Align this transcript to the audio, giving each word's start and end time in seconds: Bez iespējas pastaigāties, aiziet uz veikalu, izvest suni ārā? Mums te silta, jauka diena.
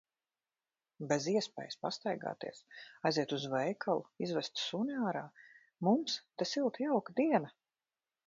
Bez 1.09 1.25
iespējas 1.31 1.75
pastaigāties, 1.85 2.61
aiziet 3.09 3.35
uz 3.37 3.45
veikalu, 3.53 4.03
izvest 4.27 4.63
suni 4.63 4.97
ārā? 5.11 5.23
Mums 5.89 6.15
te 6.43 6.49
silta, 6.53 6.85
jauka 6.89 7.17
diena. 7.21 7.53